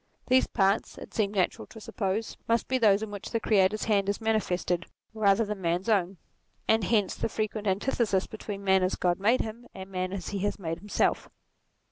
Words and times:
These 0.29 0.47
parts 0.47 0.97
it 0.97 1.13
seemed 1.13 1.35
natural 1.35 1.67
to 1.67 1.79
suppose, 1.79 2.35
must 2.47 2.67
be 2.67 2.79
those 2.79 3.03
in 3.03 3.11
which 3.11 3.29
the 3.29 3.39
Creator's 3.39 3.83
hand 3.83 4.09
is 4.09 4.19
manifested 4.19 4.87
rather 5.13 5.45
than 5.45 5.59
the 5.59 5.61
man's 5.61 5.89
own: 5.89 6.17
and 6.67 6.83
hence 6.85 7.13
the 7.13 7.29
frequent 7.29 7.67
antithesis 7.67 8.25
between 8.25 8.63
man 8.63 8.81
as 8.81 8.95
Grod 8.95 9.19
made 9.19 9.41
him, 9.41 9.67
and 9.75 9.91
man 9.91 10.11
as 10.11 10.29
he 10.29 10.39
has 10.39 10.57
made 10.57 10.79
himself. 10.79 11.29